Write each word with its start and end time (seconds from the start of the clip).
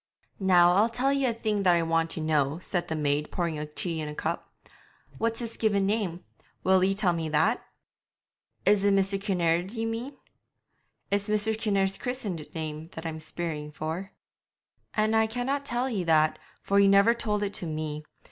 'Now 0.39 0.73
I'll 0.73 0.89
tell 0.89 1.13
ye 1.13 1.27
a 1.27 1.31
thing 1.35 1.61
that 1.61 1.75
I 1.75 1.83
want 1.83 2.09
to 2.09 2.21
know,' 2.21 2.57
said 2.57 2.87
the 2.87 2.95
maid, 2.95 3.29
pouring 3.31 3.63
tea 3.75 4.01
in 4.01 4.09
a 4.09 4.15
cup. 4.15 4.51
'What's 5.19 5.37
his 5.37 5.57
given 5.57 5.85
name? 5.85 6.23
Will 6.63 6.83
ye 6.83 6.95
tell 6.95 7.13
me 7.13 7.29
that?' 7.29 7.63
'Is 8.65 8.83
it 8.83 8.95
Mr. 8.95 9.21
Kinnaird 9.21 9.73
ye 9.75 9.85
mean?' 9.85 10.17
'It's 11.11 11.29
Mr. 11.29 11.55
Kinnaird's 11.55 11.99
christened 11.99 12.47
name 12.55 12.85
that 12.93 13.05
I'm 13.05 13.19
speering 13.19 13.71
for.' 13.71 14.09
'An' 14.95 15.13
I 15.13 15.27
canna 15.27 15.59
tell 15.59 15.87
ye 15.87 16.03
that, 16.05 16.39
for 16.63 16.79
he 16.79 16.87
never 16.87 17.13
told 17.13 17.43
it 17.43 17.53
to 17.53 17.67
me. 17.67 18.03